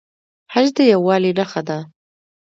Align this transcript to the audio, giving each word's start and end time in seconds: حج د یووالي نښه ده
حج 0.53 0.67
د 0.77 0.79
یووالي 0.91 1.31
نښه 1.37 1.61
ده 1.67 1.77